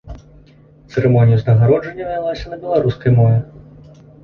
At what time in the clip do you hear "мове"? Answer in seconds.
3.21-3.39